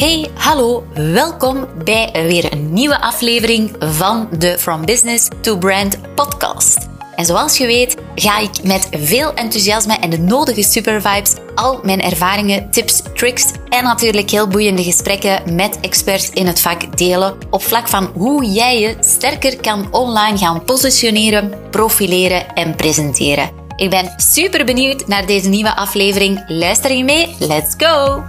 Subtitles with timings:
[0.00, 6.88] Hey, hallo, welkom bij weer een nieuwe aflevering van de From Business to Brand podcast.
[7.16, 12.00] En zoals je weet, ga ik met veel enthousiasme en de nodige supervibes al mijn
[12.00, 17.62] ervaringen, tips, tricks en natuurlijk heel boeiende gesprekken met experts in het vak delen op
[17.62, 23.50] vlak van hoe jij je sterker kan online gaan positioneren, profileren en presenteren.
[23.76, 26.44] Ik ben super benieuwd naar deze nieuwe aflevering.
[26.46, 27.36] Luister je mee?
[27.38, 28.24] Let's go!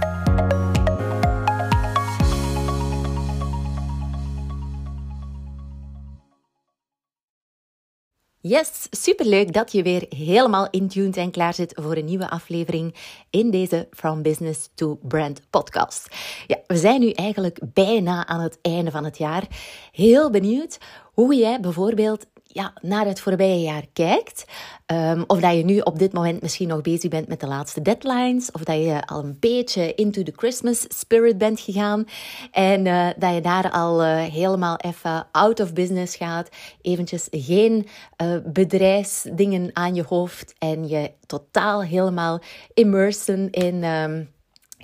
[8.52, 12.94] Yes, superleuk dat je weer helemaal intuned en klaar zit voor een nieuwe aflevering
[13.30, 16.16] in deze From Business to Brand podcast.
[16.46, 19.46] Ja, we zijn nu eigenlijk bijna aan het einde van het jaar.
[19.92, 20.78] Heel benieuwd
[21.12, 24.44] hoe jij bijvoorbeeld ja, naar het voorbije jaar kijkt.
[24.86, 27.82] Um, of dat je nu op dit moment misschien nog bezig bent met de laatste
[27.82, 28.50] deadlines.
[28.50, 32.04] Of dat je al een beetje into the Christmas spirit bent gegaan.
[32.50, 36.48] En uh, dat je daar al uh, helemaal even out of business gaat.
[36.80, 37.86] Eventjes geen
[38.22, 40.54] uh, bedrijfsdingen aan je hoofd.
[40.58, 42.40] En je totaal helemaal
[42.74, 43.84] immersen in...
[43.84, 44.30] Um,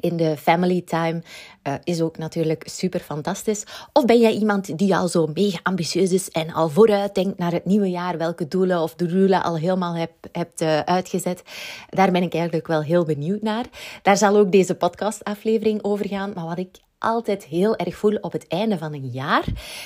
[0.01, 1.23] in de family time
[1.69, 3.65] uh, is ook natuurlijk super fantastisch.
[3.93, 7.53] Of ben jij iemand die al zo mega ambitieus is en al vooruit denkt naar
[7.53, 11.43] het nieuwe jaar, welke doelen of de doelen al helemaal heb, hebt uh, uitgezet?
[11.89, 13.65] Daar ben ik eigenlijk wel heel benieuwd naar.
[14.03, 16.33] Daar zal ook deze podcastaflevering over gaan.
[16.35, 19.45] Maar wat ik altijd heel erg voel op het einde van een jaar,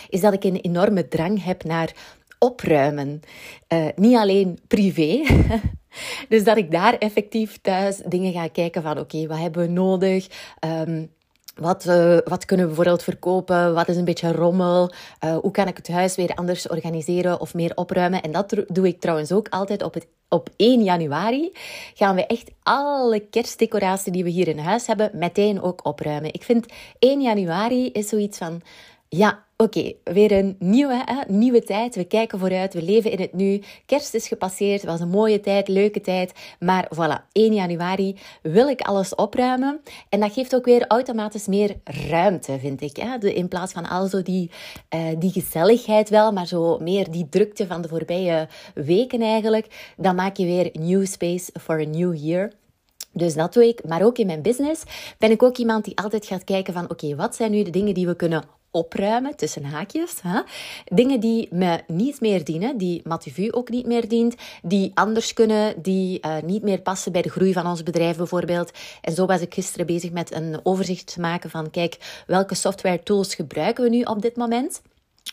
[0.09, 1.93] is dat ik een enorme drang heb naar
[2.39, 3.21] opruimen.
[3.69, 5.23] Uh, niet alleen privé.
[6.29, 10.27] dus dat ik daar effectief thuis dingen ga kijken van oké, wat hebben we nodig?
[10.65, 11.11] Um,
[11.55, 13.75] wat, uh, wat kunnen we bijvoorbeeld verkopen?
[13.75, 14.93] Wat is een beetje rommel?
[15.25, 18.23] Uh, hoe kan ik het huis weer anders organiseren of meer opruimen?
[18.23, 21.53] En dat doe ik trouwens ook altijd op, het, op 1 januari.
[21.95, 26.33] Gaan we echt alle kerstdecoratie die we hier in huis hebben meteen ook opruimen.
[26.33, 26.67] Ik vind
[26.99, 28.63] 1 januari is zoiets van
[29.17, 31.95] ja, oké, weer een nieuwe, hè, nieuwe tijd.
[31.95, 33.63] We kijken vooruit, we leven in het nu.
[33.87, 36.33] Kerst is gepasseerd, was een mooie tijd, leuke tijd.
[36.59, 39.81] Maar voilà, 1 januari wil ik alles opruimen.
[40.09, 42.97] En dat geeft ook weer automatisch meer ruimte, vind ik.
[42.97, 43.29] Hè?
[43.29, 44.51] In plaats van al zo die,
[44.95, 49.93] uh, die gezelligheid wel, maar zo meer die drukte van de voorbije weken eigenlijk.
[49.97, 52.53] Dan maak je weer new space for a new year.
[53.13, 53.85] Dus dat doe ik.
[53.85, 54.83] Maar ook in mijn business
[55.19, 56.91] ben ik ook iemand die altijd gaat kijken van...
[56.91, 60.21] Oké, wat zijn nu de dingen die we kunnen opruimen, tussen haakjes.
[60.23, 60.41] Hè?
[60.85, 65.83] Dingen die me niet meer dienen, die Mativu ook niet meer dient, die anders kunnen,
[65.83, 68.71] die uh, niet meer passen bij de groei van ons bedrijf bijvoorbeeld.
[69.01, 73.03] En zo was ik gisteren bezig met een overzicht te maken van, kijk, welke software
[73.03, 74.83] tools gebruiken we nu op dit moment?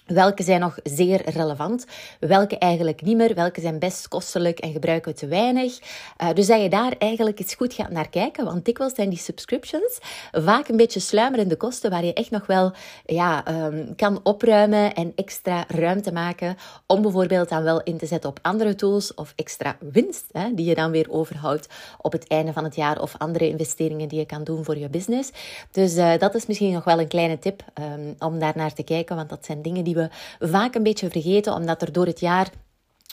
[0.05, 1.85] Welke zijn nog zeer relevant?
[2.19, 3.35] Welke eigenlijk niet meer?
[3.35, 5.79] Welke zijn best kostelijk en gebruiken we te weinig?
[6.21, 8.45] Uh, dus dat je daar eigenlijk eens goed gaat naar kijken.
[8.45, 9.99] Want dikwijls zijn die subscriptions
[10.31, 12.71] vaak een beetje sluimerende kosten waar je echt nog wel
[13.05, 18.29] ja, um, kan opruimen en extra ruimte maken om bijvoorbeeld dan wel in te zetten
[18.29, 21.67] op andere tools of extra winst hè, die je dan weer overhoudt
[22.01, 24.89] op het einde van het jaar of andere investeringen die je kan doen voor je
[24.89, 25.31] business.
[25.71, 28.83] Dus uh, dat is misschien nog wel een kleine tip um, om daar naar te
[28.83, 30.09] kijken, want dat zijn dingen die we
[30.39, 32.49] vaak een beetje vergeten, omdat er door het jaar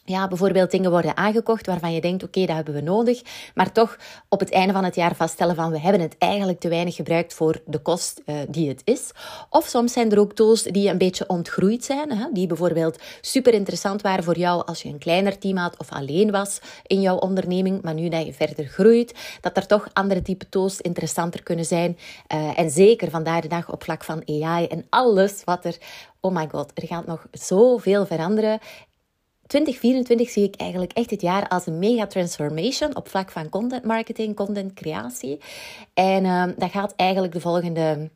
[0.06, 3.22] ja, bijvoorbeeld dingen worden aangekocht waarvan je denkt, oké, dat hebben we nodig.
[3.54, 3.96] Maar toch
[4.28, 7.34] op het einde van het jaar vaststellen van, we hebben het eigenlijk te weinig gebruikt
[7.34, 9.10] voor de kost uh, die het is.
[9.50, 12.12] Of soms zijn er ook tools die een beetje ontgroeid zijn.
[12.12, 15.90] Hè, die bijvoorbeeld super interessant waren voor jou als je een kleiner team had of
[15.90, 17.82] alleen was in jouw onderneming.
[17.82, 21.98] Maar nu dat je verder groeit, dat er toch andere type tools interessanter kunnen zijn.
[22.34, 25.76] Uh, en zeker vandaag de dag op vlak van AI en alles wat er
[26.26, 28.58] oh my god, er gaat nog zoveel veranderen.
[29.46, 33.84] 2024 zie ik eigenlijk echt het jaar als een mega transformation op vlak van content
[33.84, 35.40] marketing, content creatie.
[35.94, 38.10] En uh, dat gaat eigenlijk de volgende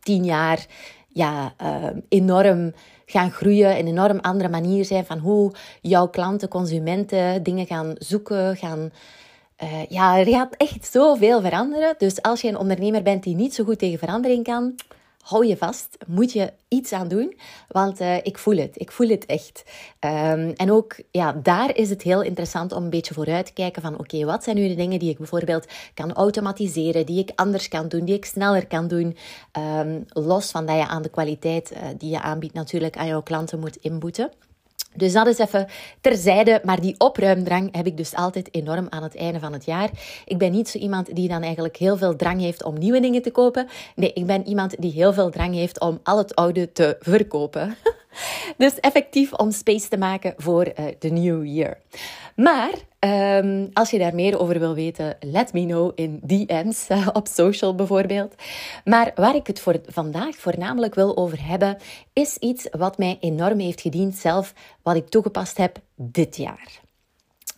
[0.00, 0.66] tien jaar
[1.08, 2.72] ja, uh, enorm
[3.06, 3.78] gaan groeien.
[3.78, 8.90] Een enorm andere manier zijn van hoe jouw klanten, consumenten dingen gaan zoeken, gaan...
[9.62, 11.94] Uh, ja, er gaat echt zoveel veranderen.
[11.98, 14.74] Dus als je een ondernemer bent die niet zo goed tegen verandering kan,
[15.26, 17.36] hou je vast, moet je iets aan doen,
[17.68, 19.64] want uh, ik voel het, ik voel het echt.
[20.00, 23.82] Um, en ook ja, daar is het heel interessant om een beetje vooruit te kijken
[23.82, 27.68] van oké, wat zijn nu de dingen die ik bijvoorbeeld kan automatiseren, die ik anders
[27.68, 29.16] kan doen, die ik sneller kan doen,
[29.58, 33.22] um, los van dat je aan de kwaliteit uh, die je aanbiedt natuurlijk aan jouw
[33.22, 34.30] klanten moet inboeten.
[34.96, 35.66] Dus dat is even
[36.00, 36.60] terzijde.
[36.64, 39.90] Maar die opruimdrang heb ik dus altijd enorm aan het einde van het jaar.
[40.24, 43.22] Ik ben niet zo iemand die dan eigenlijk heel veel drang heeft om nieuwe dingen
[43.22, 43.68] te kopen.
[43.94, 47.76] Nee, ik ben iemand die heel veel drang heeft om al het oude te verkopen.
[48.58, 51.78] dus effectief om space te maken voor uh, de new year.
[52.36, 52.72] Maar
[53.40, 57.26] um, als je daar meer over wil weten, let me know in DM's uh, op
[57.26, 58.34] social bijvoorbeeld.
[58.84, 61.76] Maar waar ik het voor vandaag voornamelijk wil over hebben,
[62.12, 66.84] is iets wat mij enorm heeft gediend zelf, wat ik toegepast heb dit jaar.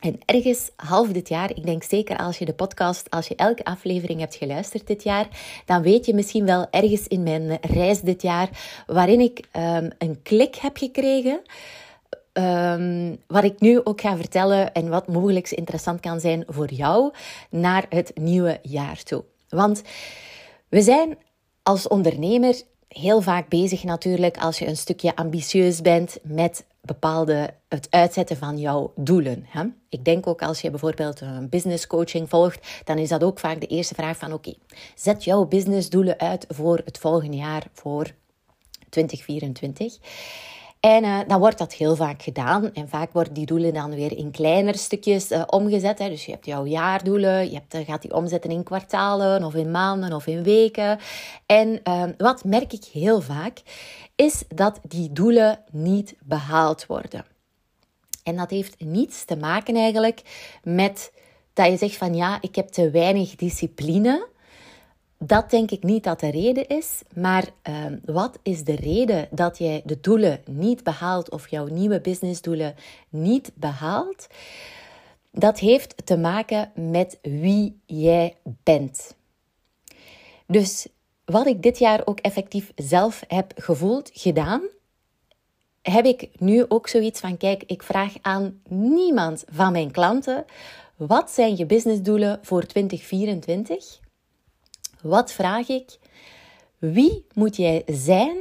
[0.01, 3.65] En ergens half dit jaar, ik denk zeker als je de podcast, als je elke
[3.65, 5.29] aflevering hebt geluisterd dit jaar,
[5.65, 8.49] dan weet je misschien wel ergens in mijn reis dit jaar,
[8.87, 11.41] waarin ik um, een klik heb gekregen.
[12.33, 17.13] Um, wat ik nu ook ga vertellen en wat mogelijk interessant kan zijn voor jou
[17.51, 19.25] naar het nieuwe jaar toe.
[19.49, 19.83] Want
[20.69, 21.19] we zijn
[21.63, 27.87] als ondernemer heel vaak bezig natuurlijk als je een stukje ambitieus bent met bepaalde, het
[27.91, 29.45] uitzetten van jouw doelen.
[29.49, 29.65] Hè?
[29.89, 33.61] Ik denk ook als je bijvoorbeeld een business coaching volgt, dan is dat ook vaak
[33.61, 34.55] de eerste vraag van oké,
[34.95, 38.11] zet jouw businessdoelen uit voor het volgende jaar, voor
[38.89, 39.99] 2024.
[40.81, 42.73] En uh, dan wordt dat heel vaak gedaan.
[42.73, 45.99] En vaak worden die doelen dan weer in kleinere stukjes uh, omgezet.
[45.99, 46.09] Hè.
[46.09, 49.71] Dus je hebt jouw jaardoelen, je hebt, uh, gaat die omzetten in kwartalen of in
[49.71, 50.99] maanden of in weken.
[51.47, 51.83] En
[52.17, 53.63] wat merk ik heel vaak,
[54.17, 57.25] is dat die doelen niet behaald worden.
[58.23, 60.23] En dat heeft niets te maken eigenlijk
[60.63, 61.13] met
[61.53, 64.27] dat je zegt van ja, ik heb te weinig discipline
[65.19, 69.59] dat denk ik niet dat de reden is, maar ehm, wat is de reden dat
[69.59, 72.75] jij de doelen niet behaalt of jouw nieuwe businessdoelen
[73.09, 74.27] niet behaalt?
[75.31, 79.17] Dat heeft te maken met wie jij bent.
[80.47, 80.87] Dus
[81.25, 84.63] wat ik dit jaar ook effectief zelf heb gevoeld, gedaan,
[85.83, 90.45] heb ik nu ook zoiets van: kijk, ik vraag aan niemand van mijn klanten:
[90.97, 93.99] wat zijn je businessdoelen voor 2024?
[95.03, 95.99] Wat vraag ik?
[96.79, 98.39] Wie moet jij zijn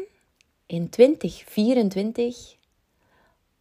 [0.66, 2.56] in 2024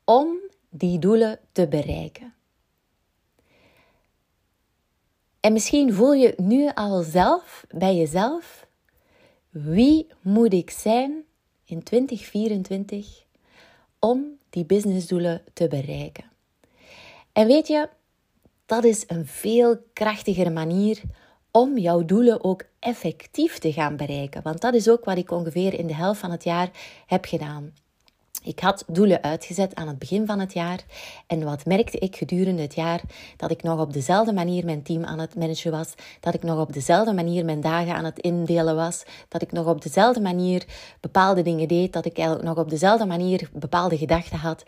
[0.05, 0.37] om
[0.69, 2.35] die doelen te bereiken?
[5.41, 8.67] En misschien voel je nu al zelf bij jezelf:
[9.51, 11.25] wie moet ik zijn
[11.65, 13.25] in 2024
[13.99, 16.25] om die businessdoelen te bereiken?
[17.33, 17.89] En weet je,
[18.67, 21.03] dat is een veel krachtigere manier
[21.57, 24.43] om jouw doelen ook effectief te gaan bereiken.
[24.43, 26.71] Want dat is ook wat ik ongeveer in de helft van het jaar
[27.07, 27.73] heb gedaan.
[28.43, 30.85] Ik had doelen uitgezet aan het begin van het jaar.
[31.27, 33.01] En wat merkte ik gedurende het jaar?
[33.37, 35.95] Dat ik nog op dezelfde manier mijn team aan het managen was.
[36.21, 39.05] Dat ik nog op dezelfde manier mijn dagen aan het indelen was.
[39.29, 40.65] Dat ik nog op dezelfde manier
[41.01, 41.93] bepaalde dingen deed.
[41.93, 44.63] Dat ik eigenlijk nog op dezelfde manier bepaalde gedachten had.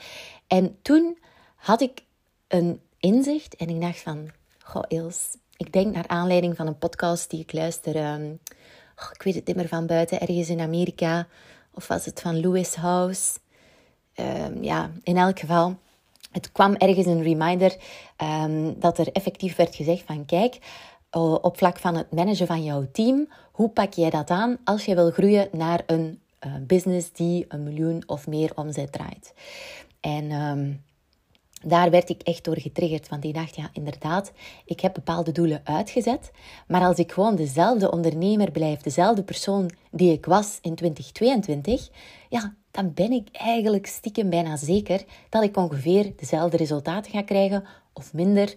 [0.46, 1.18] En toen
[1.56, 2.04] had ik
[2.48, 4.30] een inzicht en ik dacht van...
[4.64, 8.12] Goh, Ils, ik denk naar aanleiding van een podcast die ik luister.
[8.12, 8.38] Um,
[9.12, 11.26] ik weet het niet meer van buiten, ergens in Amerika.
[11.74, 13.38] Of was het van Lewis House?
[14.14, 15.76] Um, ja, in elk geval.
[16.30, 17.76] Het kwam ergens een reminder
[18.22, 20.58] um, dat er effectief werd gezegd van kijk,
[21.40, 24.94] op vlak van het managen van jouw team, hoe pak jij dat aan als je
[24.94, 29.34] wil groeien naar een uh, business die een miljoen of meer omzet draait?
[30.00, 30.30] En
[31.62, 33.08] daar werd ik echt door getriggerd.
[33.08, 34.32] Want ik dacht, ja, inderdaad,
[34.64, 36.30] ik heb bepaalde doelen uitgezet.
[36.66, 41.88] Maar als ik gewoon dezelfde ondernemer blijf, dezelfde persoon die ik was in 2022,
[42.28, 47.64] ja, dan ben ik eigenlijk stiekem bijna zeker dat ik ongeveer dezelfde resultaten ga krijgen
[47.92, 48.54] of minder,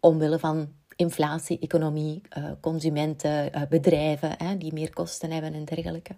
[0.00, 6.16] omwille van inflatie, economie, uh, consumenten, uh, bedrijven die meer kosten hebben en dergelijke.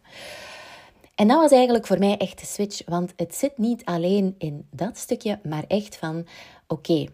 [1.22, 4.67] En dat was eigenlijk voor mij echt de switch, want het zit niet alleen in
[4.70, 6.26] dat stukje, maar echt van
[6.67, 7.06] oké.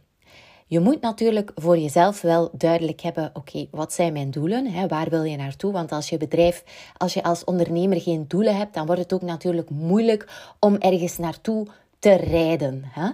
[0.66, 4.66] je moet natuurlijk voor jezelf wel duidelijk hebben: oké, wat zijn mijn doelen?
[4.66, 4.86] Hè?
[4.86, 5.72] Waar wil je naartoe?
[5.72, 6.64] Want als je bedrijf,
[6.96, 11.18] als je als ondernemer geen doelen hebt, dan wordt het ook natuurlijk moeilijk om ergens
[11.18, 11.66] naartoe
[11.98, 12.84] te rijden.
[12.84, 13.08] Hè?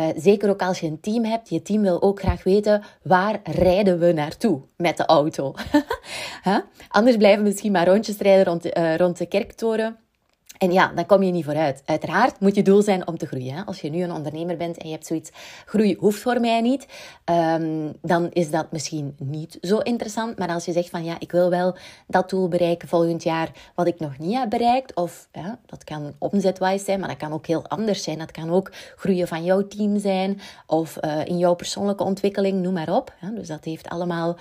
[0.00, 1.48] Uh, zeker ook als je een team hebt.
[1.48, 5.54] Je team wil ook graag weten waar rijden we naartoe met de auto.
[6.88, 9.98] Anders blijven we misschien maar rondjes rijden rond de, uh, rond de kerktoren.
[10.60, 11.82] En ja, dan kom je niet vooruit.
[11.84, 13.54] Uiteraard moet je doel zijn om te groeien.
[13.54, 13.64] Hè?
[13.64, 15.30] Als je nu een ondernemer bent en je hebt zoiets,
[15.64, 16.86] groei hoeft voor mij niet,
[17.24, 20.38] um, dan is dat misschien niet zo interessant.
[20.38, 21.76] Maar als je zegt van ja, ik wil wel
[22.06, 25.28] dat doel bereiken volgend jaar, wat ik nog niet heb bereikt, of
[25.66, 28.18] dat kan omzetwise zijn, maar dat kan ook heel anders zijn.
[28.18, 32.74] Dat kan ook groeien van jouw team zijn, of uh, in jouw persoonlijke ontwikkeling, noem
[32.74, 33.14] maar op.
[33.18, 33.34] Hè?
[33.34, 34.36] Dus dat heeft allemaal.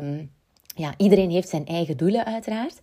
[0.00, 0.30] Um,
[0.74, 2.78] ja, iedereen heeft zijn eigen doelen uiteraard.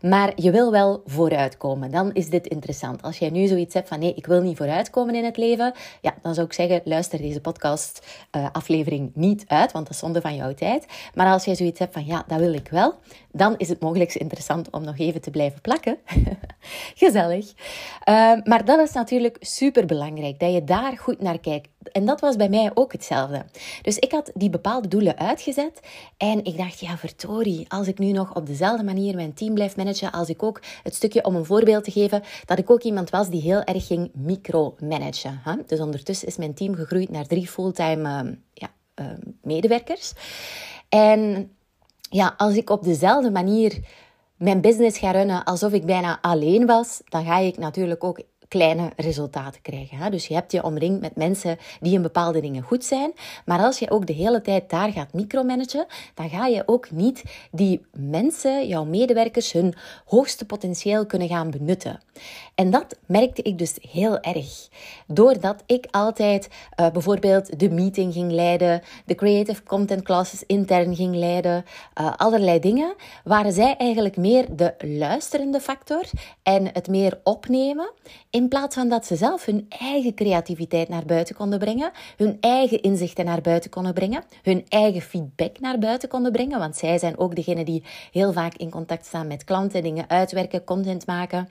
[0.00, 1.90] Maar je wil wel vooruitkomen.
[1.90, 3.02] Dan is dit interessant.
[3.02, 5.72] Als jij nu zoiets hebt van nee, ik wil niet vooruitkomen in het leven.
[6.00, 9.72] Ja, dan zou ik zeggen, luister deze podcast uh, aflevering niet uit.
[9.72, 10.86] Want dat is zonde van jouw tijd.
[11.14, 12.94] Maar als jij zoiets hebt van ja, dat wil ik wel.
[13.32, 15.98] Dan is het mogelijk interessant om nog even te blijven plakken.
[16.94, 17.46] Gezellig.
[17.46, 20.38] Uh, maar dat is natuurlijk super belangrijk.
[20.38, 21.68] Dat je daar goed naar kijkt.
[21.92, 23.44] En dat was bij mij ook hetzelfde.
[23.82, 25.80] Dus ik had die bepaalde doelen uitgezet
[26.16, 29.76] en ik dacht, ja, vertori, als ik nu nog op dezelfde manier mijn team blijf
[29.76, 33.10] managen, als ik ook het stukje om een voorbeeld te geven, dat ik ook iemand
[33.10, 35.40] was die heel erg ging micromanagen.
[35.44, 35.54] Hè?
[35.66, 39.06] Dus ondertussen is mijn team gegroeid naar drie fulltime uh, ja, uh,
[39.42, 40.12] medewerkers.
[40.88, 41.50] En
[42.10, 43.78] ja, als ik op dezelfde manier
[44.36, 48.20] mijn business ga runnen alsof ik bijna alleen was, dan ga ik natuurlijk ook
[48.54, 49.96] kleine resultaten krijgen.
[49.96, 50.10] Hè?
[50.10, 53.12] Dus je hebt je omringd met mensen die in bepaalde dingen goed zijn.
[53.44, 57.22] Maar als je ook de hele tijd daar gaat micromanagen, dan ga je ook niet
[57.50, 62.00] die mensen, jouw medewerkers, hun hoogste potentieel kunnen gaan benutten.
[62.54, 64.68] En dat merkte ik dus heel erg.
[65.06, 66.48] Doordat ik altijd
[66.80, 71.64] uh, bijvoorbeeld de meeting ging leiden, de creative content classes intern ging leiden,
[72.00, 72.94] uh, allerlei dingen,
[73.24, 76.02] waren zij eigenlijk meer de luisterende factor
[76.42, 77.92] en het meer opnemen.
[78.30, 82.82] In plaats van dat ze zelf hun eigen creativiteit naar buiten konden brengen, hun eigen
[82.82, 86.58] inzichten naar buiten konden brengen, hun eigen feedback naar buiten konden brengen.
[86.58, 90.64] Want zij zijn ook degene die heel vaak in contact staan met klanten, dingen uitwerken,
[90.64, 91.48] content maken.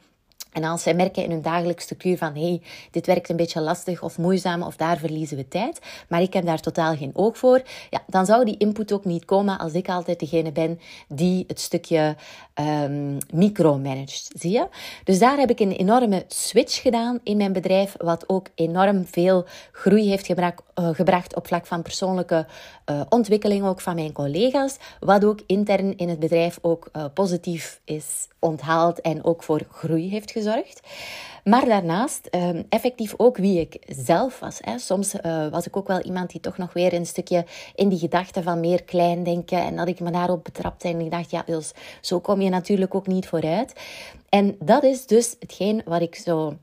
[0.54, 4.02] En als zij merken in hun dagelijkse structuur van hey, dit werkt een beetje lastig
[4.04, 7.62] of moeizaam of daar verliezen we tijd, maar ik heb daar totaal geen oog voor,
[7.90, 11.60] ja, dan zou die input ook niet komen als ik altijd degene ben die het
[11.60, 12.16] stukje
[12.60, 14.30] um, micromanagt.
[14.34, 14.68] Zie je?
[15.04, 19.46] Dus daar heb ik een enorme switch gedaan in mijn bedrijf, wat ook enorm veel
[19.72, 22.46] groei heeft gebracht, uh, gebracht op vlak van persoonlijke
[22.92, 27.80] uh, ontwikkeling ook van mijn collega's, wat ook intern in het bedrijf ook uh, positief
[27.86, 30.82] is onthaald en ook voor groei heeft gezorgd.
[31.44, 34.60] Maar daarnaast um, effectief ook wie ik zelf was.
[34.76, 37.46] Soms uh, was ik ook wel iemand die toch nog weer een stukje
[37.76, 41.12] in die gedachte van meer klein denken en dat ik me daarop betrapte en ik
[41.12, 41.46] dacht, ja
[42.02, 43.74] zo kom je natuurlijk ook niet vooruit.
[44.30, 46.58] En dat is dus hetgeen wat ik zo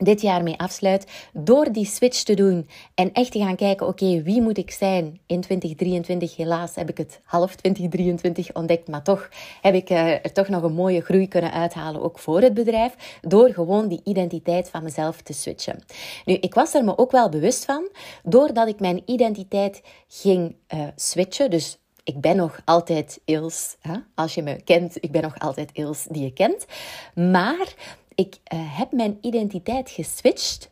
[0.00, 1.06] dit jaar mee afsluit.
[1.32, 5.20] Door die switch te doen en echt te gaan kijken, oké, wie moet ik zijn
[5.26, 6.36] in 2023?
[6.36, 9.28] Helaas heb ik het half 2023 ontdekt, maar toch
[9.60, 13.18] heb ik uh, er toch nog een mooie groei kunnen uithalen, ook voor het bedrijf,
[13.20, 15.82] door gewoon die identiteit van mezelf te switchen.
[16.24, 17.88] Nu, ik was er me ook wel bewust van,
[18.22, 23.76] doordat ik mijn identiteit ging uh, switchen, dus ik ben nog altijd Ils.
[23.80, 23.94] Hè?
[24.14, 26.66] Als je me kent, ik ben nog altijd Ils die je kent.
[27.14, 27.74] Maar
[28.20, 30.68] ik uh, heb mijn identiteit geswitcht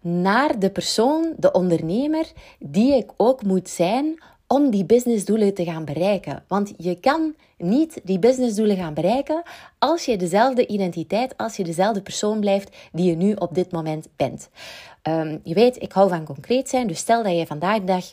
[0.00, 5.84] naar de persoon, de ondernemer, die ik ook moet zijn om die businessdoelen te gaan
[5.84, 6.44] bereiken.
[6.48, 9.42] Want je kan niet die businessdoelen gaan bereiken
[9.78, 14.08] als je dezelfde identiteit, als je dezelfde persoon blijft die je nu op dit moment
[14.16, 14.48] bent.
[15.02, 18.04] Um, je weet, ik hou van concreet zijn, dus stel dat je vandaag de dag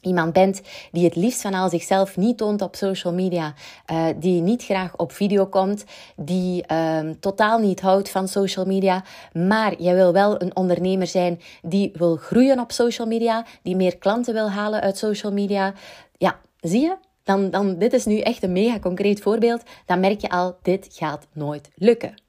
[0.00, 0.60] iemand bent
[0.92, 3.54] die het liefst van al zichzelf niet toont op social media,
[3.92, 5.84] uh, die niet graag op video komt,
[6.16, 11.40] die uh, totaal niet houdt van social media, maar jij wil wel een ondernemer zijn
[11.62, 15.74] die wil groeien op social media, die meer klanten wil halen uit social media.
[16.16, 16.96] Ja, zie je?
[17.22, 19.62] Dan, dan, dit is nu echt een mega concreet voorbeeld.
[19.86, 22.27] Dan merk je al, dit gaat nooit lukken.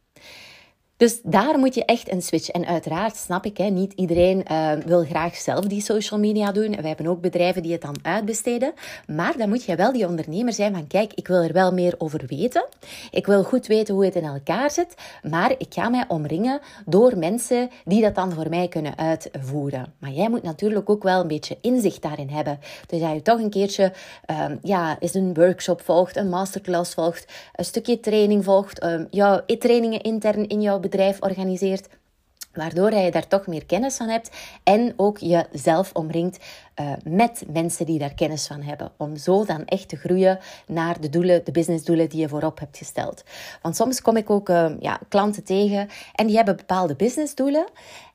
[0.99, 2.49] Dus daar moet je echt een switch.
[2.49, 6.75] En uiteraard snap ik, hè, niet iedereen uh, wil graag zelf die social media doen.
[6.75, 8.73] Wij hebben ook bedrijven die het dan uitbesteden.
[9.07, 11.95] Maar dan moet je wel die ondernemer zijn van, kijk, ik wil er wel meer
[11.97, 12.65] over weten.
[13.11, 14.95] Ik wil goed weten hoe het in elkaar zit.
[15.29, 19.93] Maar ik ga mij omringen door mensen die dat dan voor mij kunnen uitvoeren.
[19.99, 22.59] Maar jij moet natuurlijk ook wel een beetje inzicht daarin hebben.
[22.87, 23.93] Dus als je toch een keertje,
[24.31, 27.25] uh, ja, is een workshop volgt, een masterclass volgt,
[27.55, 31.88] een stukje training volgt, uh, jouw trainingen intern in jouw bedrijf bedrijf organiseert.
[32.53, 34.29] Waardoor je daar toch meer kennis van hebt
[34.63, 36.38] en ook jezelf omringt
[36.81, 38.91] uh, met mensen die daar kennis van hebben.
[38.98, 42.77] Om zo dan echt te groeien naar de doelen, de businessdoelen die je voorop hebt
[42.77, 43.24] gesteld.
[43.62, 47.65] Want soms kom ik ook uh, ja, klanten tegen en die hebben bepaalde businessdoelen.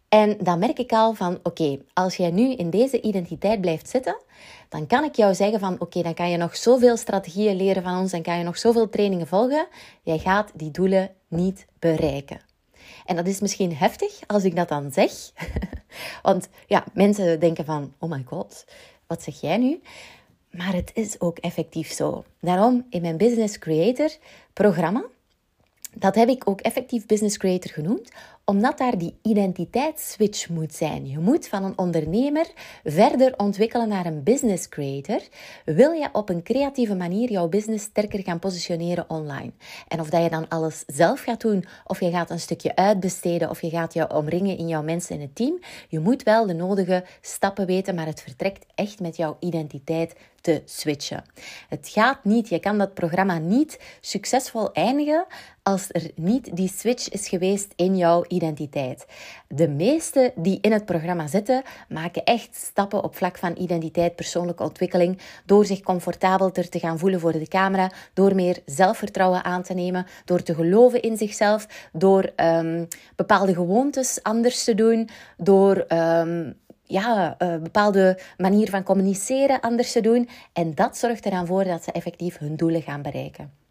[0.09, 4.16] En dan merk ik al van, oké, als jij nu in deze identiteit blijft zitten,
[4.69, 7.99] dan kan ik jou zeggen van, oké, dan kan je nog zoveel strategieën leren van
[7.99, 9.66] ons, dan kan je nog zoveel trainingen volgen.
[10.02, 12.53] Jij gaat die doelen niet bereiken.
[13.04, 15.12] En dat is misschien heftig als ik dat dan zeg.
[16.23, 18.64] Want ja, mensen denken van, oh my god,
[19.06, 19.80] wat zeg jij nu?
[20.50, 22.25] Maar het is ook effectief zo.
[22.40, 24.11] Daarom in mijn Business Creator
[24.52, 25.04] programma,
[25.94, 28.11] dat heb ik ook effectief Business Creator genoemd,
[28.44, 31.08] omdat daar die identiteitsswitch moet zijn.
[31.08, 32.46] Je moet van een ondernemer
[32.84, 35.20] verder ontwikkelen naar een business creator.
[35.64, 39.52] Wil je op een creatieve manier jouw business sterker gaan positioneren online?
[39.88, 43.50] En of dat je dan alles zelf gaat doen, of je gaat een stukje uitbesteden,
[43.50, 45.58] of je gaat je omringen in jouw mensen in het team,
[45.88, 50.62] je moet wel de nodige stappen weten, maar het vertrekt echt met jouw identiteit te
[50.64, 51.24] switchen.
[51.68, 55.26] Het gaat niet, je kan dat programma niet succesvol eindigen
[55.64, 59.06] als er niet die switch is geweest in jouw identiteit.
[59.49, 64.62] De meesten die in het programma zitten, maken echt stappen op vlak van identiteit, persoonlijke
[64.62, 69.75] ontwikkeling, door zich comfortabelder te gaan voelen voor de camera, door meer zelfvertrouwen aan te
[69.75, 76.54] nemen, door te geloven in zichzelf, door um, bepaalde gewoontes anders te doen, door um,
[76.83, 80.28] ja, een bepaalde manier van communiceren anders te doen.
[80.52, 83.63] En dat zorgt eraan voor dat ze effectief hun doelen gaan bereiken.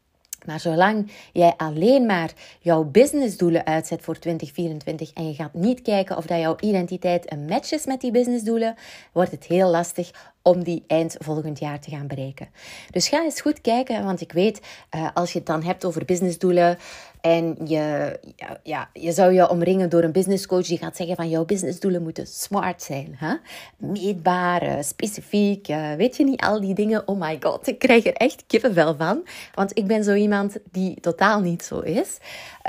[0.46, 6.18] Maar zolang jij alleen maar jouw businessdoelen uitzet voor 2024 en je gaat niet kijken
[6.18, 8.76] of dat jouw identiteit een match is met die businessdoelen,
[9.12, 12.50] wordt het heel lastig om die eind volgend jaar te gaan bereiken.
[12.92, 14.62] Dus ga eens goed kijken, want ik weet,
[14.96, 16.78] uh, als je het dan hebt over businessdoelen
[17.24, 18.20] en je,
[18.64, 22.28] ja, je zou je omringen door een businesscoach die gaat zeggen van jouw businessdoelen moeten
[22.28, 23.16] smart zijn.
[23.18, 23.36] Hè?
[23.78, 27.08] Meetbaar, specifiek, uh, weet je niet, al die dingen.
[27.08, 29.24] Oh my god, ik krijg er echt kippenvel van.
[29.54, 32.18] Want ik ben zo iemand die totaal niet zo is.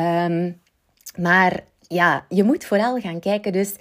[0.00, 0.60] Um,
[1.16, 3.74] maar ja, je moet vooral gaan kijken dus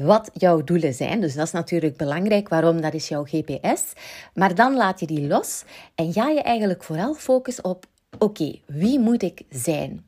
[0.00, 1.20] wat jouw doelen zijn.
[1.20, 2.48] Dus dat is natuurlijk belangrijk.
[2.48, 2.80] Waarom?
[2.80, 3.92] Dat is jouw GPS.
[4.34, 5.64] Maar dan laat je die los
[5.94, 7.86] en ga je eigenlijk vooral focussen op:
[8.18, 10.06] oké, wie moet ik zijn?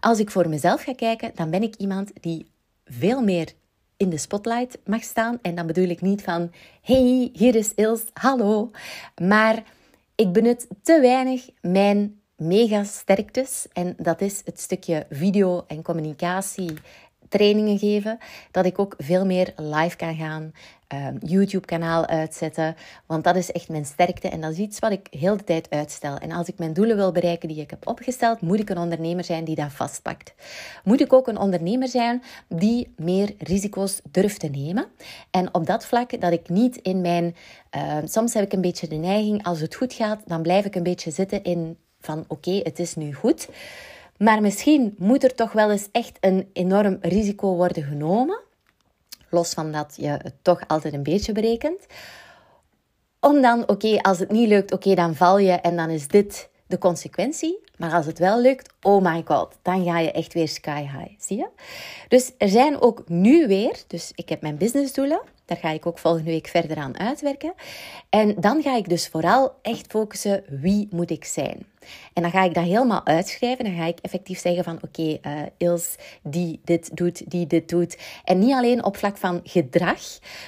[0.00, 2.46] Als ik voor mezelf ga kijken, dan ben ik iemand die
[2.84, 3.52] veel meer
[3.96, 5.38] in de spotlight mag staan.
[5.42, 8.70] En dan bedoel ik niet van: hey, hier is Ils, hallo.
[9.22, 9.62] Maar
[10.14, 13.66] ik benut te weinig mijn mega sterktes.
[13.72, 16.74] En dat is het stukje video en communicatie
[17.28, 18.18] trainingen geven,
[18.50, 20.52] dat ik ook veel meer live kan gaan,
[21.06, 22.76] um, YouTube-kanaal uitzetten.
[23.06, 25.70] Want dat is echt mijn sterkte en dat is iets wat ik heel de tijd
[25.70, 26.18] uitstel.
[26.18, 29.24] En als ik mijn doelen wil bereiken die ik heb opgesteld, moet ik een ondernemer
[29.24, 30.34] zijn die dat vastpakt.
[30.84, 34.86] Moet ik ook een ondernemer zijn die meer risico's durft te nemen.
[35.30, 37.36] En op dat vlak dat ik niet in mijn...
[37.76, 40.74] Uh, soms heb ik een beetje de neiging, als het goed gaat, dan blijf ik
[40.74, 43.48] een beetje zitten in van oké, het is nu goed.
[44.18, 48.43] Maar misschien moet er toch wel eens echt een enorm risico worden genomen.
[49.34, 51.86] Los van dat je het toch altijd een beetje berekent.
[53.20, 56.48] Om dan, oké, als het niet lukt, oké, dan val je en dan is dit
[56.66, 57.62] de consequentie.
[57.76, 61.14] Maar als het wel lukt, oh my god, dan ga je echt weer sky high.
[61.18, 61.48] Zie je?
[62.08, 65.20] Dus er zijn ook nu weer, dus ik heb mijn businessdoelen.
[65.44, 67.54] Daar ga ik ook volgende week verder aan uitwerken.
[68.08, 71.66] En dan ga ik dus vooral echt focussen, wie moet ik zijn?
[72.12, 73.64] En dan ga ik dat helemaal uitschrijven.
[73.64, 75.74] Dan ga ik effectief zeggen van, oké, okay, eh,
[76.22, 77.98] die dit doet, die dit doet.
[78.24, 80.00] En niet alleen op vlak van gedrag,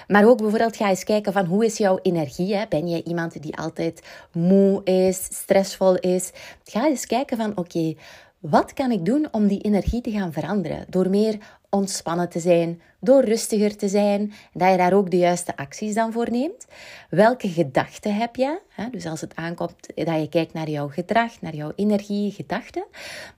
[0.06, 2.54] maar ook bijvoorbeeld ga eens kijken van, hoe is jouw energie?
[2.54, 2.64] Hè?
[2.68, 6.32] Ben je iemand die altijd moe is, stressvol is?
[6.64, 7.94] Ga eens kijken van, oké,
[8.38, 10.86] wat kan ik doen om die energie te gaan veranderen?
[10.88, 11.38] Door meer
[11.76, 16.12] ontspannen te zijn, door rustiger te zijn, dat je daar ook de juiste acties dan
[16.12, 16.66] voor neemt.
[17.10, 18.60] Welke gedachten heb je?
[18.90, 22.84] Dus als het aankomt dat je kijkt naar jouw gedrag, naar jouw energie, gedachten,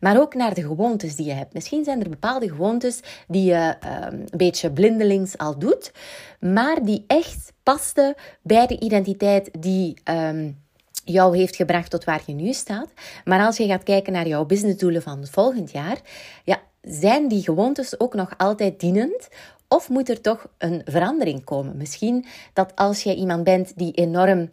[0.00, 1.54] maar ook naar de gewoontes die je hebt.
[1.54, 5.92] Misschien zijn er bepaalde gewoontes die je um, een beetje blindelings al doet,
[6.40, 10.00] maar die echt pasten bij de identiteit die.
[10.04, 10.66] Um,
[11.12, 12.92] jou heeft gebracht tot waar je nu staat.
[13.24, 16.00] Maar als je gaat kijken naar jouw businessdoelen van volgend jaar,
[16.44, 19.28] ja, zijn die gewoontes ook nog altijd dienend?
[19.68, 21.76] Of moet er toch een verandering komen?
[21.76, 24.48] Misschien dat als je iemand bent die enorm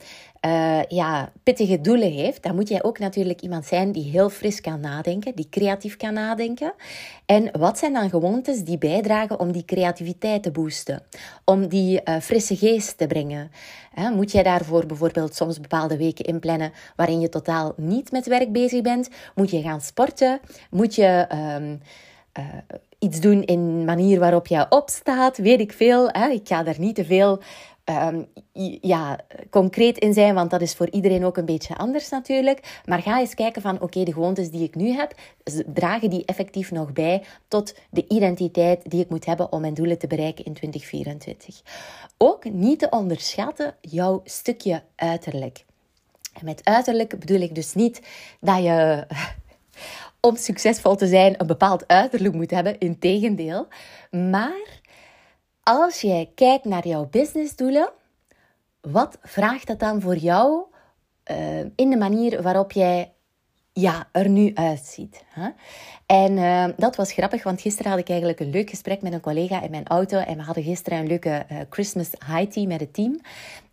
[0.45, 4.61] uh, ja, pittige doelen heeft, dan moet jij ook natuurlijk iemand zijn die heel fris
[4.61, 6.73] kan nadenken, die creatief kan nadenken.
[7.25, 11.03] En wat zijn dan gewoontes die bijdragen om die creativiteit te boosten,
[11.45, 13.51] om die uh, frisse geest te brengen?
[14.13, 18.81] moet jij daarvoor bijvoorbeeld soms bepaalde weken inplannen waarin je totaal niet met werk bezig
[18.81, 19.09] bent?
[19.35, 20.39] Moet je gaan sporten?
[20.69, 21.27] Moet je.
[21.59, 21.79] Um,
[22.39, 22.45] uh,
[22.99, 26.09] iets doen in manier waarop je opstaat, weet ik veel.
[26.11, 26.27] Hè?
[26.27, 27.41] Ik ga daar niet te veel
[27.85, 28.27] um,
[28.81, 29.19] ja,
[29.49, 32.81] concreet in zijn, want dat is voor iedereen ook een beetje anders natuurlijk.
[32.85, 35.15] Maar ga eens kijken van, oké, de gewoontes die ik nu heb,
[35.65, 39.97] dragen die effectief nog bij tot de identiteit die ik moet hebben om mijn doelen
[39.97, 41.61] te bereiken in 2024.
[42.17, 45.65] Ook niet te onderschatten jouw stukje uiterlijk.
[46.33, 48.01] En met uiterlijk bedoel ik dus niet
[48.39, 49.07] dat je
[50.25, 52.79] om succesvol te zijn een bepaald uiterlijk moet hebben.
[52.79, 53.67] Integendeel.
[54.11, 54.81] Maar
[55.63, 57.89] als jij kijkt naar jouw businessdoelen,
[58.81, 60.63] wat vraagt dat dan voor jou
[61.31, 63.13] uh, in de manier waarop jij
[63.73, 65.23] ja, er nu uitziet?
[65.29, 65.49] Hè?
[66.05, 69.19] En uh, dat was grappig, want gisteren had ik eigenlijk een leuk gesprek met een
[69.19, 70.17] collega in mijn auto.
[70.17, 73.19] En we hadden gisteren een leuke uh, Christmas high tea met het team.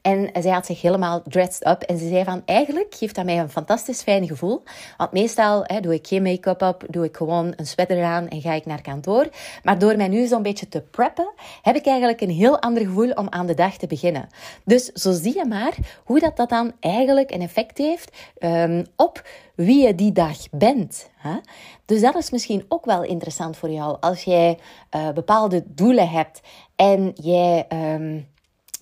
[0.03, 1.83] En zij had zich helemaal dressed up.
[1.83, 4.63] En ze zei van, eigenlijk geeft dat mij een fantastisch fijn gevoel.
[4.97, 8.41] Want meestal hè, doe ik geen make-up op, doe ik gewoon een sweater aan en
[8.41, 9.29] ga ik naar kantoor.
[9.63, 13.11] Maar door mij nu zo'n beetje te preppen, heb ik eigenlijk een heel ander gevoel
[13.11, 14.29] om aan de dag te beginnen.
[14.65, 19.23] Dus zo zie je maar hoe dat, dat dan eigenlijk een effect heeft um, op
[19.55, 21.11] wie je die dag bent.
[21.17, 21.37] Hè?
[21.85, 23.97] Dus dat is misschien ook wel interessant voor jou.
[24.01, 24.59] Als jij
[24.97, 26.41] uh, bepaalde doelen hebt
[26.77, 28.31] en jij um,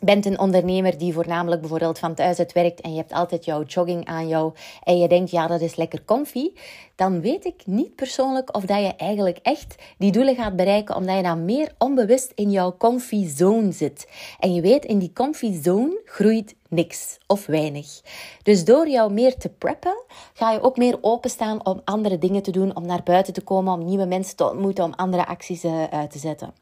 [0.00, 3.62] bent een ondernemer die voornamelijk bijvoorbeeld van thuis uit werkt en je hebt altijd jouw
[3.62, 6.50] jogging aan jou en je denkt, ja, dat is lekker comfy,
[6.94, 11.16] dan weet ik niet persoonlijk of dat je eigenlijk echt die doelen gaat bereiken, omdat
[11.16, 14.08] je dan meer onbewust in jouw comfy zone zit.
[14.38, 18.00] En je weet, in die comfy zone groeit niks of weinig.
[18.42, 20.02] Dus door jou meer te preppen,
[20.32, 23.72] ga je ook meer openstaan om andere dingen te doen, om naar buiten te komen,
[23.72, 26.52] om nieuwe mensen te ontmoeten, om andere acties uh, uit te zetten.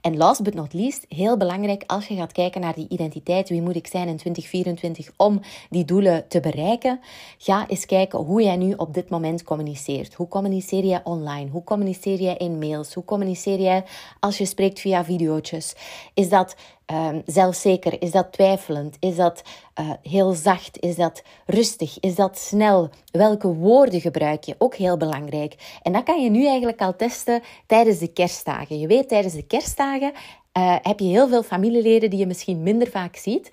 [0.00, 3.62] En last but not least, heel belangrijk als je gaat kijken naar die identiteit, wie
[3.62, 5.40] moet ik zijn in 2024 om
[5.70, 7.00] die doelen te bereiken,
[7.38, 10.14] ga eens kijken hoe jij nu op dit moment communiceert.
[10.14, 11.50] Hoe communiceer je online?
[11.50, 12.94] Hoe communiceer je in mails?
[12.94, 13.82] Hoe communiceer je
[14.20, 15.74] als je spreekt via video's?
[16.14, 18.02] Is dat um, zelfzeker?
[18.02, 18.96] Is dat twijfelend?
[19.00, 19.42] Is dat
[19.80, 20.80] uh, heel zacht?
[20.80, 22.00] Is dat rustig?
[22.00, 22.90] Is dat snel?
[23.10, 24.54] Welke woorden gebruik je?
[24.58, 25.78] Ook heel belangrijk.
[25.82, 28.78] En dat kan je nu eigenlijk al testen tijdens de kerstdagen.
[28.78, 32.90] Je weet, tijdens de kerstdagen uh, heb je heel veel familieleden die je misschien minder
[32.90, 33.50] vaak ziet.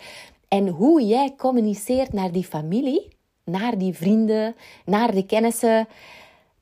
[0.47, 3.07] En hoe jij communiceert naar die familie,
[3.45, 5.87] naar die vrienden, naar de kennissen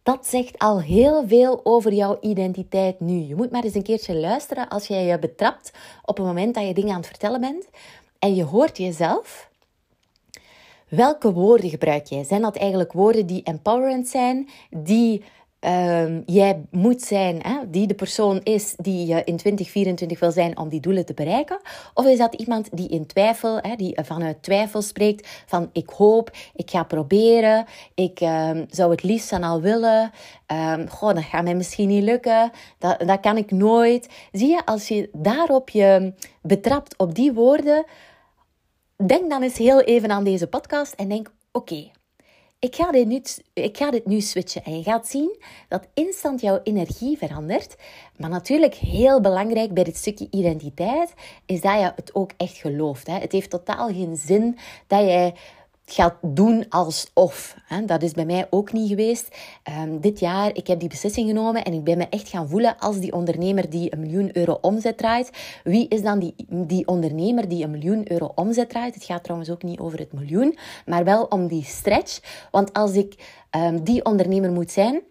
[0.09, 3.13] dat zegt al heel veel over jouw identiteit nu.
[3.13, 5.71] Je moet maar eens een keertje luisteren als jij je betrapt
[6.05, 7.69] op het moment dat je dingen aan het vertellen bent
[8.19, 9.49] en je hoort jezelf.
[10.87, 12.23] Welke woorden gebruik jij?
[12.23, 15.23] Zijn dat eigenlijk woorden die empowerend zijn, die
[15.67, 20.57] Um, jij moet zijn, hè, die de persoon is die je in 2024 wil zijn
[20.57, 21.59] om die doelen te bereiken?
[21.93, 26.31] Of is dat iemand die in twijfel, hè, die vanuit twijfel spreekt van ik hoop,
[26.53, 30.11] ik ga proberen, ik um, zou het liefst dan al willen,
[30.47, 34.09] um, goh, dat gaat mij misschien niet lukken, dat, dat kan ik nooit.
[34.31, 37.85] Zie je, als je daarop je betrapt op die woorden,
[39.05, 41.91] denk dan eens heel even aan deze podcast en denk oké.
[42.59, 43.21] Ik ga, dit nu,
[43.53, 47.75] ik ga dit nu switchen en je gaat zien dat instant jouw energie verandert.
[48.17, 51.13] Maar natuurlijk heel belangrijk bij dit stukje identiteit
[51.45, 53.07] is dat je het ook echt gelooft.
[53.07, 53.13] Hè?
[53.13, 55.33] Het heeft totaal geen zin dat jij
[55.91, 57.55] gaat doen alsof.
[57.85, 59.37] Dat is bij mij ook niet geweest.
[59.83, 62.77] Um, dit jaar, ik heb die beslissing genomen en ik ben me echt gaan voelen
[62.79, 65.29] als die ondernemer die een miljoen euro omzet draait.
[65.63, 68.93] Wie is dan die, die ondernemer die een miljoen euro omzet draait?
[68.93, 72.19] Het gaat trouwens ook niet over het miljoen, maar wel om die stretch.
[72.51, 73.15] Want als ik
[73.55, 75.01] um, die ondernemer moet zijn,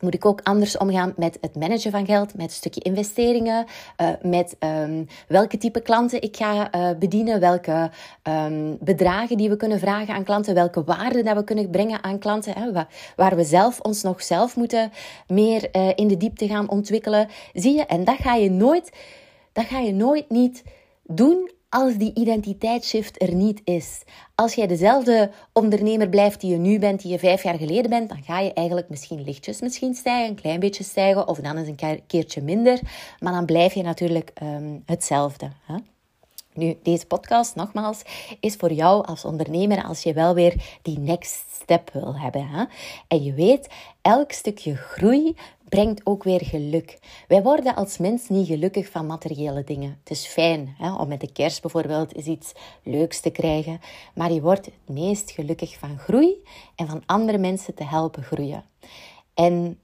[0.00, 3.66] moet ik ook anders omgaan met het managen van geld, met een stukje investeringen,
[4.00, 7.90] uh, met um, welke type klanten ik ga uh, bedienen, welke
[8.22, 12.18] um, bedragen die we kunnen vragen aan klanten, welke waarden dat we kunnen brengen aan
[12.18, 12.72] klanten, hè,
[13.16, 14.92] waar, we zelf ons nog zelf moeten
[15.26, 17.28] meer uh, in de diepte gaan ontwikkelen.
[17.52, 17.86] Zie je?
[17.86, 18.90] En dat ga je nooit,
[19.52, 20.62] dat ga je nooit niet
[21.02, 24.02] doen als die identiteitsshift er niet is.
[24.34, 28.08] Als jij dezelfde ondernemer blijft die je nu bent, die je vijf jaar geleden bent,
[28.08, 31.68] dan ga je eigenlijk misschien lichtjes misschien stijgen, een klein beetje stijgen, of dan eens
[31.68, 32.80] een keertje minder.
[33.18, 35.50] Maar dan blijf je natuurlijk um, hetzelfde.
[35.66, 35.76] Hè?
[36.54, 38.02] Nu, deze podcast, nogmaals,
[38.40, 42.48] is voor jou als ondernemer als je wel weer die next step wil hebben.
[42.48, 42.64] Hè?
[43.08, 43.68] En je weet,
[44.02, 45.36] elk stukje groei
[45.70, 46.98] brengt ook weer geluk.
[47.28, 49.98] Wij worden als mens niet gelukkig van materiële dingen.
[49.98, 52.52] Het is fijn hè, om met de kerst bijvoorbeeld eens iets
[52.82, 53.80] leuks te krijgen,
[54.14, 56.42] maar je wordt het meest gelukkig van groei
[56.74, 58.64] en van andere mensen te helpen groeien.
[59.34, 59.80] En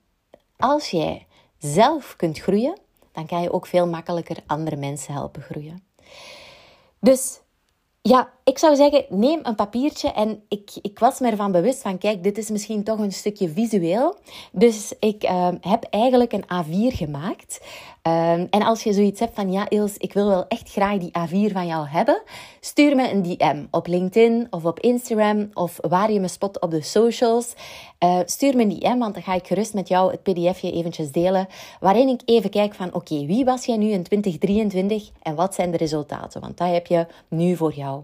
[0.56, 1.26] als jij
[1.58, 2.78] zelf kunt groeien,
[3.12, 5.84] dan kan je ook veel makkelijker andere mensen helpen groeien.
[7.00, 7.40] Dus
[8.02, 11.98] ja, ik zou zeggen, neem een papiertje en ik, ik was me ervan bewust van,
[11.98, 14.16] kijk, dit is misschien toch een stukje visueel.
[14.52, 17.60] Dus ik uh, heb eigenlijk een A4 gemaakt.
[18.06, 21.10] Um, en als je zoiets hebt van, ja Ils, ik wil wel echt graag die
[21.10, 22.22] A4 van jou hebben,
[22.60, 26.70] stuur me een DM op LinkedIn of op Instagram of waar je me spot op
[26.70, 27.54] de socials.
[28.04, 31.12] Uh, stuur me een DM, want dan ga ik gerust met jou het pdfje eventjes
[31.12, 31.48] delen,
[31.80, 35.70] waarin ik even kijk van, oké, wie was jij nu in 2023 en wat zijn
[35.70, 36.40] de resultaten?
[36.40, 38.02] Want dat heb je nu voor jou.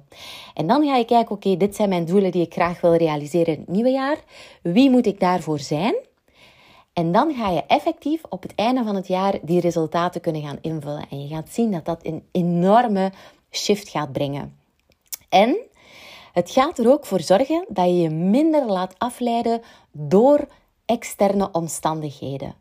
[0.55, 3.55] En dan ga je kijken, oké, dit zijn mijn doelen die ik graag wil realiseren
[3.55, 4.17] in het nieuwe jaar.
[4.63, 5.95] Wie moet ik daarvoor zijn?
[6.93, 10.59] En dan ga je effectief op het einde van het jaar die resultaten kunnen gaan
[10.61, 11.07] invullen.
[11.11, 13.13] En je gaat zien dat dat een enorme
[13.51, 14.57] shift gaat brengen.
[15.29, 15.57] En
[16.33, 20.49] het gaat er ook voor zorgen dat je je minder laat afleiden door
[20.87, 22.55] externe omstandigheden.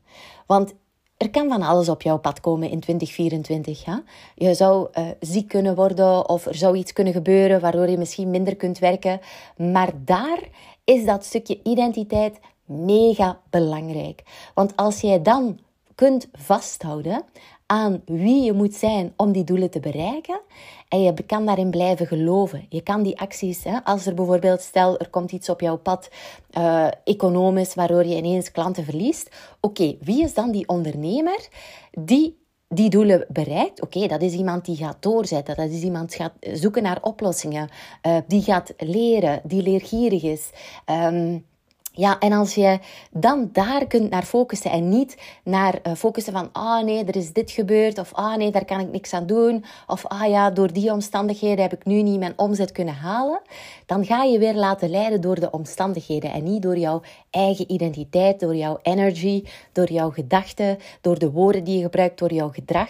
[0.46, 0.74] Want
[1.22, 3.86] er kan van alles op jouw pad komen in 2024.
[3.86, 4.04] Ja?
[4.36, 8.30] Je zou uh, ziek kunnen worden of er zou iets kunnen gebeuren waardoor je misschien
[8.30, 9.20] minder kunt werken.
[9.58, 10.40] Maar daar
[10.84, 14.24] is dat stukje identiteit mega belangrijk.
[14.54, 15.60] Want als jij dan
[15.96, 17.24] kunt vasthouden
[17.72, 20.42] aan wie je moet zijn om die doelen te bereiken.
[20.88, 22.66] En je kan daarin blijven geloven.
[22.70, 26.10] Je kan die acties, hè, als er bijvoorbeeld, stel er komt iets op jouw pad,
[26.58, 29.30] uh, economisch, waardoor je ineens klanten verliest.
[29.62, 31.48] Oké, wie is dan die ondernemer
[31.92, 33.82] die die doelen bereikt?
[33.82, 35.56] Oké, dat is iemand die gaat doorzetten.
[35.56, 37.70] Dat is iemand die gaat zoeken naar oplossingen.
[38.08, 40.50] Uh, die gaat leren, die leergierig is.
[40.86, 41.46] Um,
[41.92, 42.80] ja, en als je
[43.12, 47.34] dan daar kunt naar focussen en niet naar uh, focussen van, ah nee, er is
[47.34, 50.74] dit gebeurd, of ah nee, daar kan ik niks aan doen, of ah ja, door
[50.74, 53.42] die omstandigheden heb ik nu niet mijn omzet kunnen halen,
[53.86, 58.40] dan ga je weer laten leiden door de omstandigheden en niet door jouw eigen identiteit,
[58.40, 62.90] door jouw energy, door jouw gedachten, door de woorden die je gebruikt, door jouw gedrag.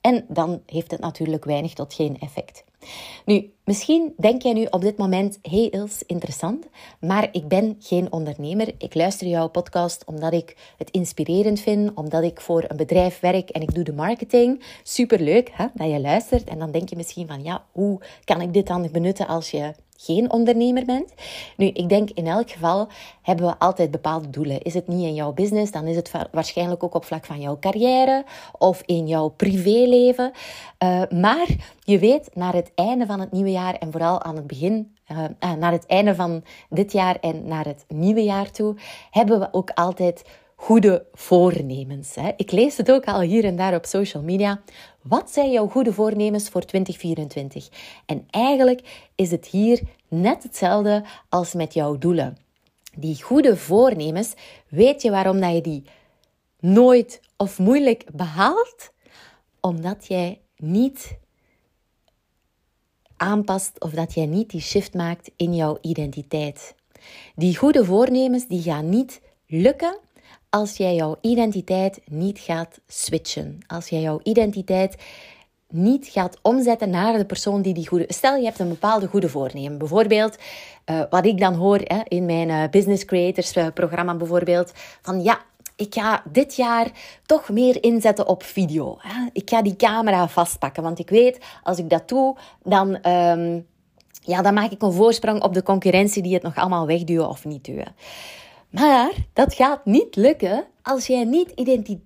[0.00, 2.64] En dan heeft het natuurlijk weinig tot geen effect.
[3.24, 6.66] Nu, misschien denk jij nu op dit moment, hey Ils, interessant,
[7.00, 8.74] maar ik ben geen ondernemer.
[8.78, 13.50] Ik luister jouw podcast omdat ik het inspirerend vind, omdat ik voor een bedrijf werk
[13.50, 14.62] en ik doe de marketing.
[14.82, 16.48] Superleuk hè, dat je luistert.
[16.48, 19.72] En dan denk je misschien van, ja, hoe kan ik dit dan benutten als je
[20.04, 21.14] geen ondernemer bent.
[21.56, 22.88] Nu, ik denk in elk geval
[23.22, 24.62] hebben we altijd bepaalde doelen.
[24.62, 27.58] Is het niet in jouw business, dan is het waarschijnlijk ook op vlak van jouw
[27.58, 28.24] carrière
[28.58, 30.32] of in jouw privéleven.
[30.84, 31.46] Uh, maar
[31.80, 35.18] je weet, naar het einde van het nieuwe jaar en vooral aan het begin, uh,
[35.18, 38.76] uh, naar het einde van dit jaar en naar het nieuwe jaar toe,
[39.10, 40.24] hebben we ook altijd
[40.62, 42.14] goede voornemens.
[42.14, 42.30] Hè?
[42.36, 44.60] Ik lees het ook al hier en daar op social media.
[45.02, 47.68] Wat zijn jouw goede voornemens voor 2024?
[48.06, 52.36] En eigenlijk is het hier net hetzelfde als met jouw doelen.
[52.96, 54.34] Die goede voornemens,
[54.68, 55.84] weet je waarom dat je die
[56.60, 58.92] nooit of moeilijk behaalt?
[59.60, 61.18] Omdat jij niet
[63.16, 66.74] aanpast of dat jij niet die shift maakt in jouw identiteit.
[67.34, 69.98] Die goede voornemens die gaan niet lukken
[70.54, 73.58] als jij jouw identiteit niet gaat switchen.
[73.66, 74.96] Als jij jouw identiteit
[75.68, 78.04] niet gaat omzetten naar de persoon die die goede...
[78.08, 79.78] Stel, je hebt een bepaalde goede voornemen.
[79.78, 80.36] Bijvoorbeeld,
[80.86, 84.72] uh, wat ik dan hoor hè, in mijn uh, Business Creators uh, programma bijvoorbeeld.
[85.02, 85.40] Van ja,
[85.76, 86.90] ik ga dit jaar
[87.26, 88.96] toch meer inzetten op video.
[88.98, 89.28] Hè.
[89.32, 90.82] Ik ga die camera vastpakken.
[90.82, 93.08] Want ik weet, als ik dat doe, dan...
[93.08, 93.66] Um,
[94.24, 97.44] ja, dan maak ik een voorsprong op de concurrentie die het nog allemaal wegduwen of
[97.44, 97.94] niet duwen.
[98.72, 101.50] Maar dat gaat niet lukken als jij niet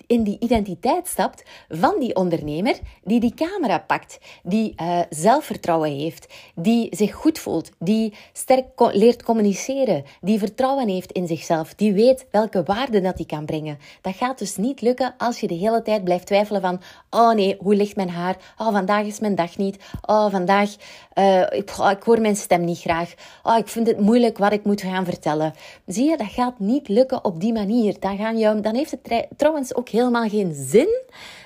[0.07, 6.35] in die identiteit stapt van die ondernemer die die camera pakt, die uh, zelfvertrouwen heeft,
[6.55, 12.27] die zich goed voelt, die sterk leert communiceren, die vertrouwen heeft in zichzelf, die weet
[12.31, 13.79] welke waarde dat hij kan brengen.
[14.01, 17.57] Dat gaat dus niet lukken als je de hele tijd blijft twijfelen van, oh nee,
[17.59, 18.37] hoe ligt mijn haar?
[18.59, 19.77] Oh, vandaag is mijn dag niet.
[20.07, 20.71] Oh, vandaag,
[21.15, 23.15] uh, ik, oh, ik hoor mijn stem niet graag.
[23.43, 25.53] Oh, ik vind het moeilijk wat ik moet gaan vertellen.
[25.87, 27.97] Zie je, dat gaat niet lukken op die manier.
[28.01, 31.03] Dan gaan jou dan heeft het trouwens ook helemaal geen zin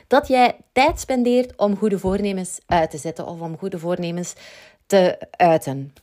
[0.07, 4.35] dat jij tijd spendeert om goede voornemens uit te zetten of om goede voornemens
[4.87, 5.95] te uiten.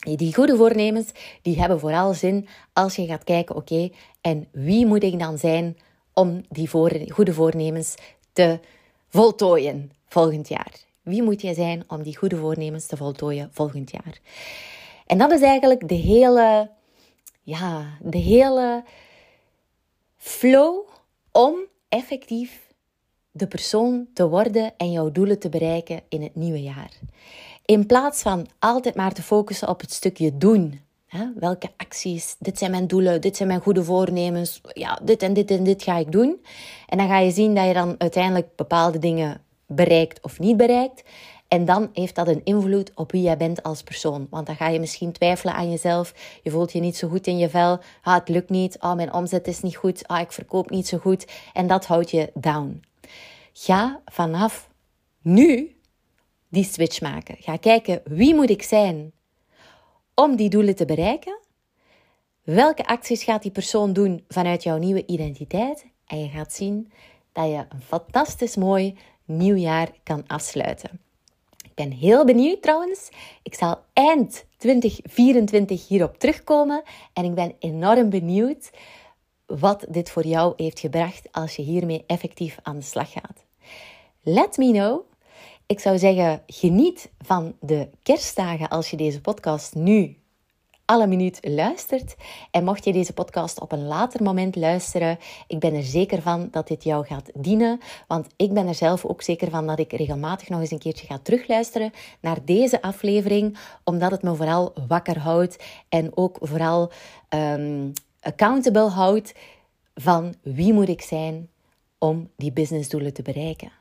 [0.00, 5.02] Die goede voornemens die hebben vooral zin als je gaat kijken, oké, en wie moet
[5.02, 5.76] ik dan zijn
[6.12, 6.68] om die
[7.10, 7.94] goede voornemens
[8.32, 8.58] te
[9.08, 10.72] voltooien volgend jaar?
[11.02, 14.18] Wie moet je zijn om die goede voornemens te voltooien volgend jaar?
[15.06, 16.70] En dat is eigenlijk de hele,
[17.42, 18.84] ja, de hele
[20.24, 20.88] flow
[21.32, 21.54] om
[21.88, 22.72] effectief
[23.30, 26.90] de persoon te worden en jouw doelen te bereiken in het nieuwe jaar.
[27.64, 30.80] In plaats van altijd maar te focussen op het stukje doen.
[31.06, 31.26] Hè?
[31.34, 35.50] Welke acties, dit zijn mijn doelen, dit zijn mijn goede voornemens, ja, dit en dit
[35.50, 36.44] en dit ga ik doen.
[36.86, 41.02] En dan ga je zien dat je dan uiteindelijk bepaalde dingen bereikt of niet bereikt.
[41.48, 44.26] En dan heeft dat een invloed op wie jij bent als persoon.
[44.30, 46.14] Want dan ga je misschien twijfelen aan jezelf.
[46.42, 47.78] Je voelt je niet zo goed in je vel.
[48.02, 48.78] Ah, het lukt niet.
[48.78, 50.08] Ah, mijn omzet is niet goed.
[50.08, 51.26] Ah, ik verkoop niet zo goed.
[51.52, 52.82] En dat houdt je down.
[53.52, 54.68] Ga vanaf
[55.22, 55.76] nu
[56.48, 57.36] die switch maken.
[57.38, 59.12] Ga kijken wie moet ik zijn
[60.14, 61.38] om die doelen te bereiken.
[62.42, 65.86] Welke acties gaat die persoon doen vanuit jouw nieuwe identiteit?
[66.06, 66.92] En je gaat zien
[67.32, 71.03] dat je een fantastisch mooi nieuwjaar kan afsluiten.
[71.74, 73.08] Ik ben heel benieuwd trouwens.
[73.42, 76.82] Ik zal eind 2024 hierop terugkomen.
[77.12, 78.70] En ik ben enorm benieuwd
[79.46, 83.44] wat dit voor jou heeft gebracht als je hiermee effectief aan de slag gaat.
[84.22, 85.00] Let me know.
[85.66, 90.16] Ik zou zeggen, geniet van de kerstdagen als je deze podcast nu
[90.84, 92.14] alle minuut luistert.
[92.50, 96.48] En mocht je deze podcast op een later moment luisteren, ik ben er zeker van
[96.50, 97.80] dat dit jou gaat dienen.
[98.06, 101.06] Want ik ben er zelf ook zeker van dat ik regelmatig nog eens een keertje
[101.06, 106.92] ga terugluisteren naar deze aflevering, omdat het me vooral wakker houdt en ook vooral
[107.28, 109.34] um, accountable houdt
[109.94, 111.48] van wie moet ik zijn
[111.98, 113.72] om die businessdoelen te bereiken.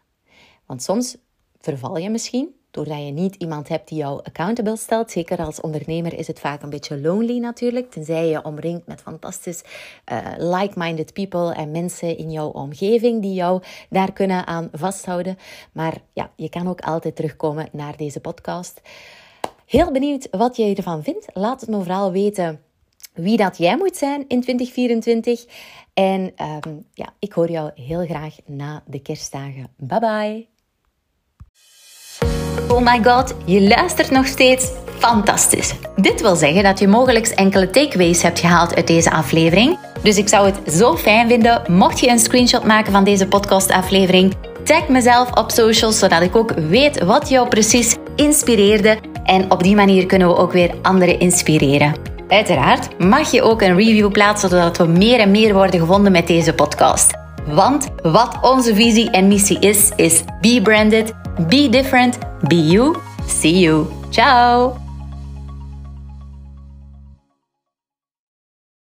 [0.66, 1.18] Want soms
[1.60, 5.12] verval je misschien doordat je niet iemand hebt die jou accountable stelt.
[5.12, 9.62] Zeker als ondernemer is het vaak een beetje lonely natuurlijk, tenzij je omringt met fantastisch
[10.12, 15.38] uh, like-minded people en mensen in jouw omgeving die jou daar kunnen aan vasthouden.
[15.71, 18.81] Maar ja, je kan ook altijd terugkomen naar deze podcast.
[19.65, 21.27] Heel benieuwd wat je ervan vindt.
[21.33, 22.62] Laat het me vooral weten
[23.13, 25.45] wie dat jij moet zijn in 2024.
[25.93, 26.33] En
[26.65, 29.67] um, ja, ik hoor jou heel graag na de kerstdagen.
[29.77, 30.53] Bye bye.
[32.73, 34.71] Oh my god, je luistert nog steeds.
[34.97, 35.73] Fantastisch.
[35.95, 39.77] Dit wil zeggen dat je mogelijk enkele takeaways hebt gehaald uit deze aflevering.
[40.01, 44.33] Dus ik zou het zo fijn vinden mocht je een screenshot maken van deze podcastaflevering.
[44.63, 48.97] Tag mezelf op socials zodat ik ook weet wat jou precies inspireerde.
[49.23, 51.95] En op die manier kunnen we ook weer anderen inspireren.
[52.27, 56.27] Uiteraard mag je ook een review plaatsen zodat we meer en meer worden gevonden met
[56.27, 57.13] deze podcast.
[57.45, 61.13] Want wat onze visie en missie is, is be branded,
[61.50, 62.19] be different,
[62.50, 62.96] be you.
[63.26, 63.88] See you.
[64.12, 64.83] Ciao!